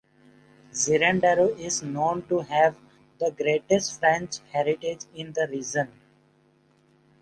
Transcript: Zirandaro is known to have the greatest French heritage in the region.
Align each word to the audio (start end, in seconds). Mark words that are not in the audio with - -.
Zirandaro 0.73 1.49
is 1.59 1.83
known 1.83 2.23
to 2.23 2.39
have 2.39 2.75
the 3.19 3.29
greatest 3.29 3.99
French 3.99 4.39
heritage 4.51 5.03
in 5.13 5.31
the 5.33 5.47
region. 5.47 5.91